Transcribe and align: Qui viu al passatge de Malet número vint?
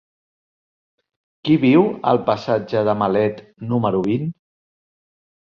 Qui 1.47 1.57
viu 1.63 1.83
al 2.13 2.21
passatge 2.31 2.83
de 2.89 2.97
Malet 3.03 3.45
número 3.75 4.03
vint? 4.11 4.27